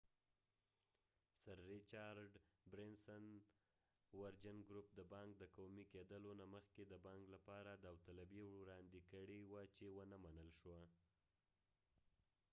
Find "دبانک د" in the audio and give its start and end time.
4.99-5.43